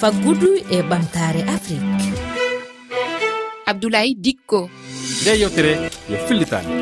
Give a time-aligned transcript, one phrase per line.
[0.00, 2.08] faggudu e ɓamtare afrique.
[3.66, 4.70] Abdoulaye dikko.
[5.20, 5.72] Nde yewtere
[6.08, 6.72] yo fillitani.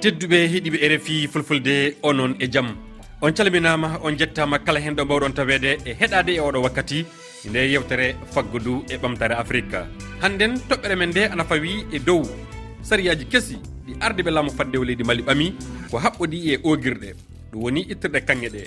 [0.00, 2.68] Tedduɓe heeɗiɓe e rfi fulfulde onon e jaam.
[3.20, 7.04] On calminama on jettama kala hen ɗo mbawɗon tawede e heɗade e oɗo wakkati.
[7.50, 9.82] Nde yewtere faggudu e ɓamtare afrique.
[10.22, 12.22] Hannden toɓɓere men nde ana fawi e dow.
[12.82, 13.56] Sariyaji kesi
[13.86, 15.52] ɗi ardiɓe laamu faddewo e leydi mali ɓami
[15.90, 17.08] ko haɓɓodi e ogirɗe
[17.52, 18.62] ɗum woni ittirɗe kanŋe ɗe.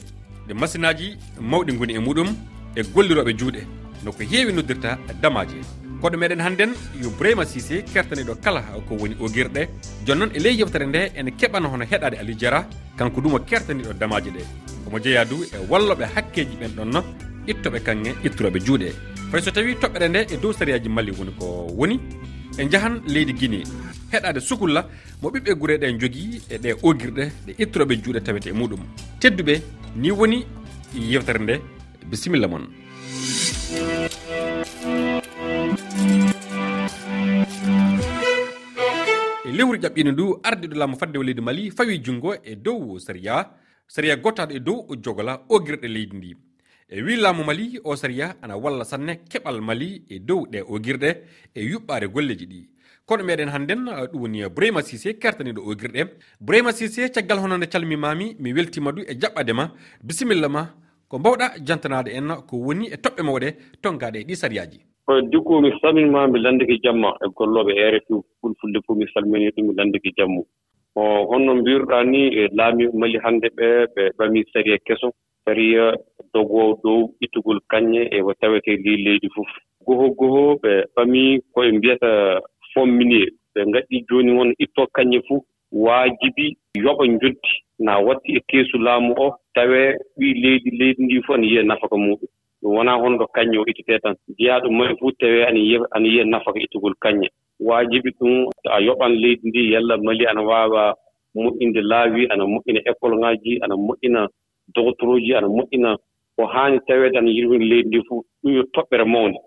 [0.47, 2.29] Ɗe masinaji mawɗi goni e muɗum
[2.75, 3.84] e golliroɓe juuɗe.
[4.03, 5.61] noko heewi noddirta damaji
[6.01, 9.67] koɗo meɗen hannden yo brayma sisé kertaniɗo kala ko woni ogirɗe.
[10.05, 13.39] Joni noon e ley yewtere nde ene keɓana hono heɗade aliou diara kanko ɗum o
[13.39, 14.41] kertaniɗo damaji ɗe.
[14.87, 17.03] Omo jeeya du e walloɓe hakkeji ɓen ɗon
[17.47, 18.93] ittoɓe kanŋe itturoɓe juuɗe.
[19.31, 21.45] Fay so tawi toɓɓere nde e dow sariyaji malli woni ko
[21.77, 21.99] woni
[22.59, 23.63] e jahan leydi guine
[24.11, 24.87] heɗade sukulla
[25.21, 28.81] mo ɓiɓɓe guure ɗe jogui e ɗe ogirɗe ɗe itturoɓe juuɗe tawete e muɗum.
[29.19, 29.61] Tedduɓe
[29.95, 30.45] ni woni
[30.93, 31.61] yewtere nde.
[32.05, 32.84] Bisimilla moon
[39.57, 43.35] lewru ƴaɓɓino ndu ardiɗo laamu fadde leydi mali fawi junngo e dow sariya
[43.87, 46.31] sariya gottaɗo e dow jogola ogirɗe leydi ndi.
[46.89, 51.09] E wi laamu mali o sariya ana walla sanne keɓal mali e dow ɗe ogirɗe
[51.55, 52.59] e yuɓɓare golleji ɗi.
[53.05, 53.81] Kono meɗen hannden
[54.11, 56.01] ɗum woni brema sisé kertaniɗo ogirɗe
[56.41, 59.71] brema sisé caggal hono nde calmimami mi weltima du e jaɓɓade ma.
[60.03, 60.63] Bisimilla ma
[61.07, 63.47] ko mbawɗa jantanade en ko woni e toɓɓe mawɗe
[63.81, 64.79] tonkaɗe e ɗi sariyaji
[65.31, 67.13] dikku mi salminima mi landike jamma.
[67.23, 70.41] E gollooɓe rfi fulfulde fof mi salmini ɗum mi landike jammu.
[70.95, 75.11] O honno mbiruɗaa ni e laami mali hannde ɓe ɓe ɓamii sariya e keso.
[75.45, 79.47] Sariya e dogoo dow ittugol kañƴe e ko tawetee ndi leydi fof
[79.85, 82.41] goho goho ɓe ɓamii koye mbiyata
[82.73, 88.77] fomminier ɓe ngaɗɗi jooni won ittoo kañƴe fof waajibi yoɓa joddi naa watti e keesu
[88.77, 92.29] laamu o tawee ɓii leydi leydi ndi fof ana yiya nafaka muɗum
[92.65, 94.15] ɗum wonaa hono kañƴe o ittete tan.
[94.39, 97.27] Jeyaa ɗum mari fof tawee ana yiya ana yiya nafa ko ittugol kañƴe
[97.59, 100.95] waajibi ɗum a yoɓan leydi ndi yalla mali ana waawa
[101.35, 104.27] moƴƴinde laawi ana moƴƴina école ŋaaji ana moƴƴina
[104.75, 105.97] dogotoroji ana moƴƴina
[106.35, 109.37] ko haani taweede ana yirwinde leydi ndi fof ɗum yo toɓɓere mawnde.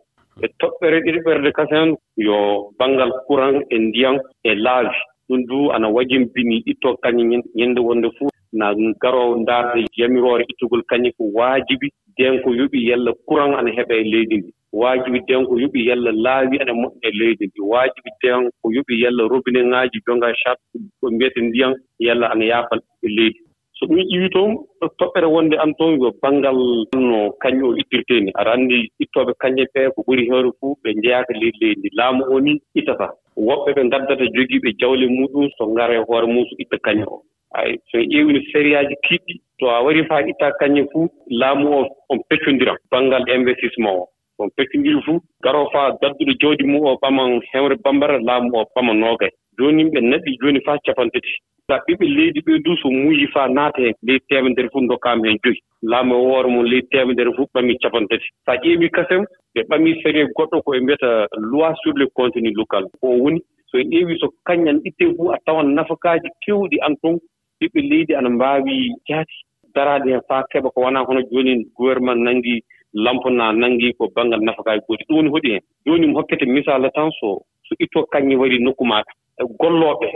[0.42, 4.94] E toɓɓere ɗiɗiɓerde kasen yo banngal courant e ndiyan e laawi
[5.28, 11.12] ɗum du ana wajimbini ittoo kañum ñannde wonde fof na garowo ndaarde yamirore ittugol kañum
[11.16, 11.88] ko waajibi
[12.18, 14.50] denko yoɓi yalla courant ana heɓa e leydi ndi.
[14.72, 17.60] Waajibi denko yoɓi yalla laawi ana moƴƴi e leydi ndi.
[17.60, 20.58] Waajibi denko yoɓi yalla robinet ŋaaji jonga chat
[21.00, 23.38] ko mbiyete ndiyan yalla ana yaafal e leydi.
[23.78, 24.56] So ɗum ƴiwi toon
[24.98, 26.56] toɓɓere wonde an toon yo banngal
[26.94, 28.30] no kañum o ittirtee ni.
[28.34, 31.88] Aɗa anndi ittooɓe kañe ɓee ko ɓuri heewre fuu ɓe njeyaaka leydi leydi ndi.
[31.96, 36.44] Laamu o ni ittataa woɓɓe ɓe ngaddata jogiiɓe jawle muɗum so ngara e hoore mum
[36.50, 37.22] so itta kañe o.
[37.54, 41.86] ay so e ƴeewino sériyaji kiiɗɗi to a wari faa ittaa kañƴe fuu laamu o
[42.08, 44.08] on pecconndiran banngal investissement o.
[44.38, 48.92] On peccondiri fuu garoo faa gadduɗo jawdi mum o ɓaman hewre bambara laamu o ɓama
[48.94, 51.28] noogay jooni ɓe naɓi jooni faa capan tati
[51.66, 55.26] so a ɓiɓɓe leydi ɓee du so muuyi faa naata heen leydi teemedere fof ndokkaama
[55.26, 55.58] heen joyi.
[55.82, 59.60] Laamu e hoore mum leydi teemedere fof ɓamii capan tati so a ƴeewii kasem ɓe
[59.68, 62.84] ɓamii série goɗɗo ko ɓe mbiyata loi sur le contenu local.
[63.02, 67.18] O woni so en ƴeewii so kañƴan ittee fof a tawan nafakaaji keewɗi an toon
[67.60, 68.74] ɓiɓɓe leydi ana mbaawi
[69.08, 69.34] jaati.
[69.74, 72.60] Daraade heen faa keɓa ko wonaa hono jooni gouvernement nanngii
[72.94, 77.10] lampona nanngii ko baŋngal nafakaaji goɗi ɗum woni hoɗi heen jooni mi hokkete misala tan
[77.20, 79.12] so so ittoo kañƴe warii nokku maaɗa.
[79.40, 80.08] E gollooɓe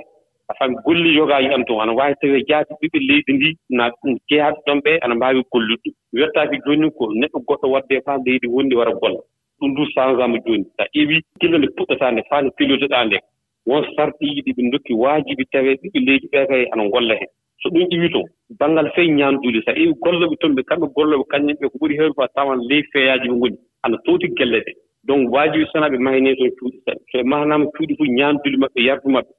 [0.48, 3.90] a faami golli yogaaji am toon ana waawi tawee jaati ɓiɓɓe leydi ndi na
[4.28, 5.94] jeyaaɓe ɗon ɓee ana mbaawi gollude ɗum.
[6.20, 9.20] Wettaaki jooni ko neɗɗo goɗɗo waddee faa leydi wonndi wara golla.
[9.60, 10.64] Ɗum ndu changement jooni.
[10.76, 13.20] So a ƴeewii gila nde puɗɗataa nde faa nde teliyotoɗaa ndee
[13.66, 17.30] won sarɗiiji ɗi ɓe ndokki waajibi tawee ɓiɓɓe leydi ɓee kay ana golla heen.
[17.62, 18.26] So ɗum ƴiwi toon
[18.58, 21.94] banngal fey ñaanduuli so a iwi golloɓe toon ɓe kamɓe golloɓe kañum ɓe ko ɓuri
[21.98, 24.72] heewde fof a tawan ley feeyaaji ɓe ngoni ana tooti gelle ɗe
[25.06, 28.80] donc waajibi sanaa ɓe mahinee toon cuuɗi saɗi so ɓe mahanaama cuuɗi fof ñaanduuli maɓɓe
[28.88, 29.32] yardu maɓɓe.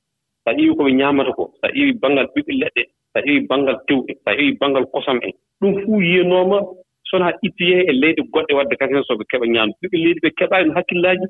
[0.44, 3.22] So a iwi ko ɓe ñaamata ko so a iwi banngal ɓiɓɓe leɗɗe so a
[3.28, 5.34] iwi banngal tewɗe so a iwi banngal kosam en.
[5.62, 6.58] Ɗum fuu yiyanooma
[7.10, 10.72] sona ittiyee e leyɗe goɗɗe waɗde kasen so ɓe keɓa ñaandu ɓiɓɓe leydi ɓe keɓaani
[10.76, 11.26] hakkillaaji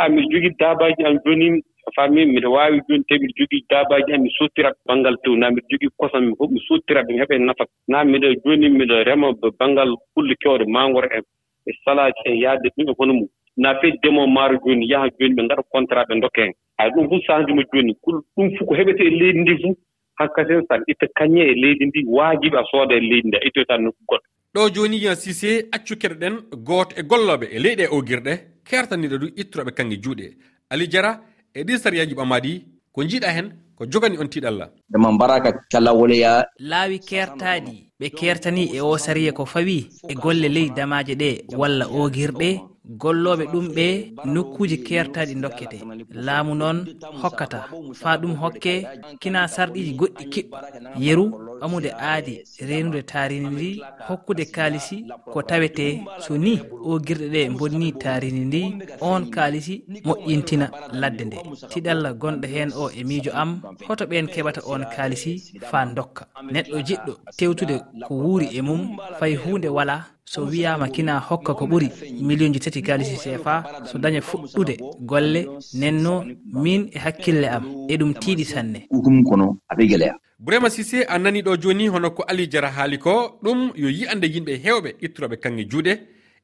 [0.00, 4.12] a mi jogii daabaaji an jooniimi a faami miɗo waawi jooni tawi miɗo jogii daabaaji
[4.14, 7.34] am mi sottirat banngal tew naa miɗo jogii kosam mi fof mi sottirat mi heɓa
[7.34, 9.28] e nafat naa miɗo jooni miɗo rema
[9.58, 11.22] banngal kulle keewɗe maangoro en
[11.66, 13.28] e salaaji e yaadde ɗum e hono mum.
[13.56, 17.08] Naa fe demoo maaro jooni yaha jooni ɓe ngaɗa contrat ɓe ndokka heen hay ɗum
[17.10, 19.76] fof sahandima jooni kul ɗum fof ko heɓete e leydi ndi fof
[20.18, 23.46] hakkate so aɗa itta kañe e leydi ndi waajiɓe a sooda e leydi ndi a
[23.46, 24.26] ittoytan nokku goɗɗo.
[24.54, 26.34] Ɗo jooni yan sisé accukeɗo ɗen
[26.66, 28.32] gooto e golloɓe e leyɗe e ogirɗe
[28.68, 30.26] keertaniɗo du ittoroɓe kanŋe juuɗe.
[30.70, 31.12] Ali diara
[31.58, 32.52] e ɗi sariyaji ɓamaɗi
[32.92, 36.32] ko jiiɗa hen ko jogani on tiiɗalla ema mbaraka kalawolya
[36.70, 41.30] laawi kertaɗi ɓe kertani e o sariya ko fawi e golle ley damaje ɗe
[41.60, 42.48] walla ogirɗe
[42.88, 43.86] golloɓe ɗum ɓe
[44.32, 45.78] nokkuji kertaɗi dokkete
[46.26, 46.78] laamu noon
[47.22, 47.60] hokkata.
[48.00, 48.72] Fa ɗum hokke
[49.20, 50.58] kina sarɗiji goɗɗi kiɓɓa
[51.04, 51.24] yeru
[51.62, 52.34] amude aadi
[52.68, 53.68] renude tarini ndi
[54.08, 54.96] hokkude kaalisi
[55.32, 55.86] ko tawete
[56.24, 56.52] so ni
[56.88, 58.62] o guirɗe ɗe bonni tarini ndi
[59.00, 59.74] on kaalisi
[60.06, 60.66] moƴƴintina
[61.00, 61.36] ladde nde.
[61.70, 63.50] Tiɗalla gonɗo hen o e miijo am
[63.88, 65.32] hoto ɓen keɓata on kaalisi
[65.70, 66.22] fa dokka
[66.52, 68.82] neɗɗo jiɗɗo tewtude ko wuuri e mum
[69.18, 69.96] fay hunde wala
[70.28, 71.88] so wiyama kina hokka ko ɓuuri
[72.22, 75.46] million ji tati kalisi cfa so daña fuɗɗude golle
[75.80, 78.78] nenno min e hakkille am e ɗum tiiɗi sanne.
[78.90, 82.98] Ɗum kono aɓe guele am sisé a nani ɗo joni hono ko ali diara haali
[82.98, 85.92] ko ɗum yo yiyande yimɓe hewɓe ittoroɓe kanŋe juuɗe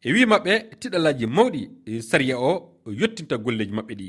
[0.04, 2.52] e wi maɓɓe tiɗalaji mawɗi e saria o
[2.86, 4.08] yettinta golleji maɓɓe ɗi.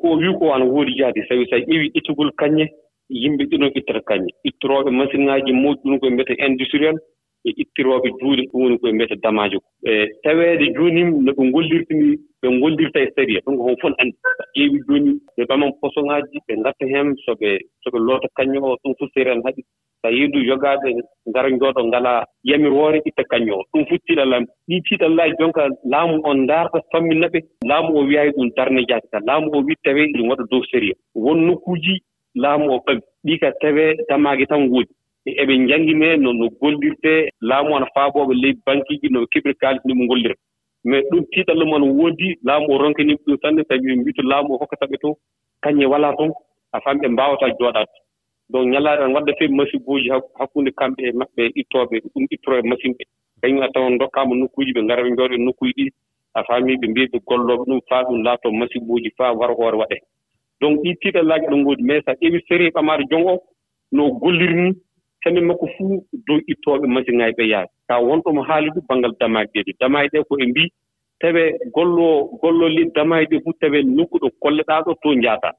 [0.00, 2.66] Ko wi ko ana woodi jaade sawi so a ƴeewi ittugol kañƴe
[3.10, 4.30] yimɓe ɗino ittata kañƴe.
[4.48, 6.96] Ittorooɓe ŋaji mawɗi ɗum koye mbiyete industriel
[7.44, 9.66] e ittirooɓe juuɗe ɗum woni koye mbiyete damaaji ko.
[9.90, 9.92] E
[10.22, 14.16] taweede jooni no ɓe ngollirtini ɓe ngollirta e saria ɗum ko hon fof anndi.
[14.22, 18.60] So ƴeewi jooni ɓe ɓaman posoŋaaji ɓe ngatta heen so ɓe so ɓe loota kañƴo
[18.72, 19.62] o ɗum fof séria no haɗi.
[20.02, 20.88] So a yeedu yogaaɓe
[21.28, 26.38] ngara njooɗo ngalaa yamiroore itta kañƴo o ɗum fof tiiɗallaaji ɗii tiiɗallaaji jonka laamu on
[26.44, 30.28] ndaarta fammina ɓe laamu o wiyaayi ɗum darne jaati ka laamu o wi tawee ɗum
[30.28, 31.94] waɗa dow séria won nokkuuji
[32.34, 34.92] laamu o ɓaɓi ɗii ka tawee damaage tan woodi.
[35.26, 39.94] eɓe janngine no no gollirtee laamu ana faaɓooɓe ley banque ji no keɓiri kaalis ni
[39.94, 40.34] ɓe ngollira
[40.84, 44.54] mais ɗum tiiɗalla mo no woodi laamu o ronkaniiɓe ɗum sanne sabi ɓe mbito laamu
[44.54, 45.16] o hokkata ɓe to
[45.62, 46.32] kañe walaa toon
[46.72, 47.92] a faami ɓe mbaawataa jooɗaade.
[48.50, 50.08] Donc ñalaade an waɗda feewi masibuuji
[50.38, 53.04] hakkunde kamɓe e maɓɓe e ittooɓe ɗum ittoro e machine ɓe.
[53.42, 55.92] Kañum a tawan ndokkaama nokkuuji ɓe ngara ɓe njooɗo nokkuuji ɗi
[56.34, 60.00] a faami ɓe mbiya ɓe gollooɓe ɗum faa ɗum laatoo masibuuji faa wara hoore waɗee.
[60.60, 63.42] Donc ɗi tiiɗallaaji ɗo ngoodi mais so a ƴeewi série ɓamaade jon o
[63.92, 64.72] no gollirni
[65.24, 65.96] hemin makko fuu
[66.26, 69.72] dow ittooɓe masiŋaaji ɓe yaade ka won mo haali du baŋngal damaaji ɗee ɗi.
[69.80, 70.68] Damaaji ɗee ko ɓe mbii
[71.20, 71.42] tawe
[71.74, 75.52] golloo gollolin damaaji ɗee fof tawe nokku ɗo kolleɗaa ɗo to njaataa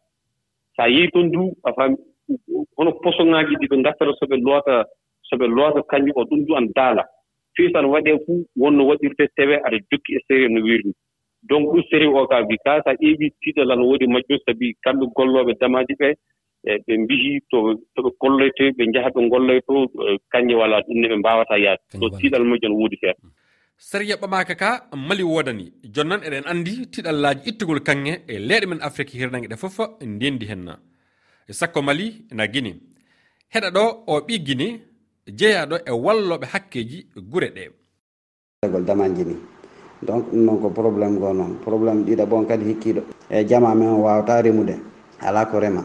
[0.75, 1.96] so a yehi toon du a faami
[2.78, 4.75] hono posoŋaaji ɗi ɓe ngattata so ɓe loota
[5.28, 7.04] so ɓe loota kañum o ɗum du an daala.
[7.56, 10.94] Fii so aɗa waɗee fuu wonno waɗirtee tawe aɗa jokki e série no wiirni
[11.50, 14.74] donc ɗum série o kaa mbi kaa so a ƴeewii tiiɗal ana woodi majjum sabi
[14.84, 16.14] kamɓe gollooɓe damaaji ɓee
[16.63, 17.58] e ɓe mbihi to
[17.96, 19.74] to ɓe kolloyte ɓe njaha ɓe ngolloy to
[20.06, 21.81] eh, kañƴe wala ɗum ne ɓe mbawata yaade.
[22.00, 23.18] To tiiɗal mumen woodi feere.
[23.78, 28.81] Sariya ɓamaka ka mali wodani joni noon eɗen andi tiɗallaji ittugol kanŋe e leyɗe men
[28.81, 30.74] afrique hirnangue ɗe foof ndendi henna.
[31.50, 32.72] Sakko mali na guine
[33.54, 34.68] heɗa ɗo o ɓi guine
[35.40, 37.64] jeeyaɗo e walloɓe hakkeji guure ɗe.
[38.72, 39.36] Gol damaji ni.
[40.04, 41.57] Donc ɗum noon ko probléme go noon.
[41.66, 44.75] Probléme ɗiɗa bon kadi hikkiɗo e jama men wawata remude
[45.19, 45.84] ala ko rema.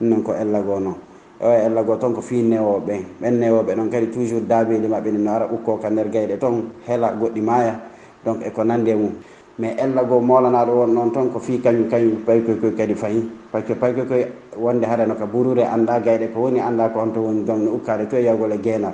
[0.00, 0.96] ɗum noon ko ellago noon
[1.40, 2.86] o e ellago toon ko fii newoɓe.
[2.86, 6.38] Ɓen ɓen newooɓe noon kadi toujours daabeeji maɓɓe ni no ara ukko ka nder gayɗe
[6.38, 7.80] toon heela goɗɗi maaya.
[8.24, 9.12] Donc eko ko e mum.
[9.58, 13.30] Mais ellago molanaɗo won noon toon ko fii kañum kañum paykoy kadi fayi.
[13.52, 14.26] Par ce que paykoy koye
[14.58, 18.08] wonde harano ka burure annda gayɗe ko woni annda ko honto woni donc no ukkade
[18.08, 18.92] to e yawgol e geenal.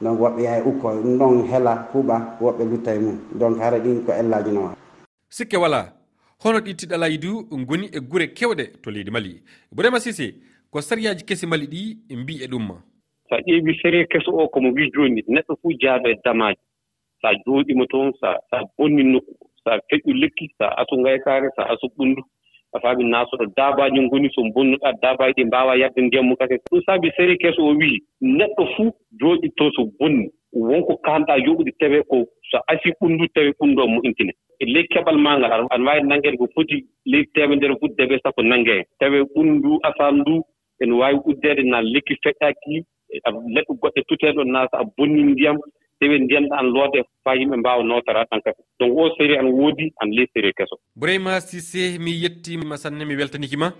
[0.00, 0.88] Donc woɓɓe yaha e ukko.
[0.88, 3.16] Ɗum ɗon heela huuɓa woɓɓe lutta e mum.
[3.34, 4.72] Donc hara ɗin ko ellaji noon
[5.32, 5.86] sikke wala
[6.44, 9.42] hono ɗittiɗa layidu goni e gure kewɗe to leydi mali.
[9.74, 10.34] Bourema sisé
[10.70, 12.68] ko sariyaji kesi mali ɗi mbi e ɗum
[13.28, 16.58] so a ƴeewi série keso o komo wi jooni neɗɗo fuu jaaɗo e damaaji.
[17.20, 19.32] So a jooɗima toon so a bonni nokku
[19.64, 22.22] so a feƴƴu lekki so a asu ngaykaare so a asu ɓunndu
[22.74, 27.10] a faami naasoɗo daabaaji ngoni so mbonnuɗaa daabaaji ɗi mbaawa yaɓde ndiyammu kase ɗum saabi
[27.16, 30.28] série keso o wii neɗɗo fuu jooɗittoo so bonni.
[30.52, 32.16] wonko kaanɗaa yoɓude tawee ko
[32.50, 36.36] so asii ɓunndu tawee ɓunndu o moƴƴintine e ley keɓal maa ngal aɗa waawi nanngeede
[36.38, 38.74] ko foti ley teemedere fuɗi debe sappo nanngee.
[38.74, 40.34] Heen tawee ɓunndu asaal ndu
[40.80, 43.16] ene waawi uddeede naa lekki feƴƴaaki e
[43.54, 45.56] leɗɗe goɗɗe tuteenɗo naasa a bonni ndiyam
[46.00, 48.62] tawi ndiyam ɗa an loode faa yimɓe mbaawa nootorade ɗan kadi.
[48.78, 50.76] Donc o série ana woodi an ley série keso.
[50.96, 53.72] Bourayma sisé mi yettima sanne mi weltanikima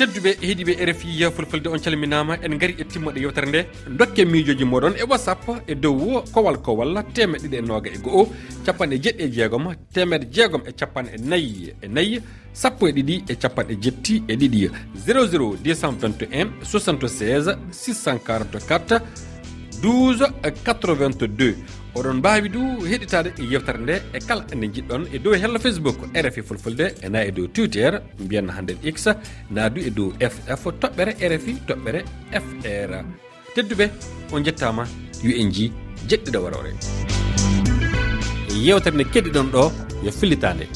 [0.00, 3.60] tedduɓe e heeɗiɓe e rfi fulfulde on calminama en gaari e timmoɗe yewtere nde.
[3.98, 8.32] Dokke miijoji moɗon e whatsapp e dow kowal kowal temeɗe ɗiɗi e noga e goho
[8.64, 13.34] capanɗe jeɗɗi e jeegom temeɗe jeegom e capanɗe nayyi e nayyi sappo e ɗiɗi e
[13.36, 14.70] capanɗe jetti e ɗiɗi.
[15.06, 19.00] 00 221 76 644
[19.82, 21.54] 12 82
[21.94, 25.98] oɗon mbawi du heɗitade e yewtere nde e kala nde jiɗɗon e dow hello facebook
[26.24, 29.08] rfi fulfulde ena e dow twitter mbiyen hande x
[29.50, 32.00] naadu e dow ff toɓɓere rfi toɓɓere
[32.44, 32.92] fr
[33.54, 33.86] tedduɓe
[34.32, 34.84] on jettama
[35.24, 35.72] yo ji
[36.08, 36.72] jeɗɗiɗo warore.
[38.66, 39.62] Yewtere nde keɗiɗon ɗo
[40.04, 40.66] yo fillitande